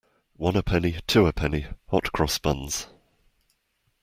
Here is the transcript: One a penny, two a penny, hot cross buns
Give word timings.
One 0.37 0.55
a 0.55 0.63
penny, 0.63 0.97
two 1.05 1.27
a 1.27 1.31
penny, 1.31 1.67
hot 1.91 2.11
cross 2.11 2.39
buns 2.39 2.87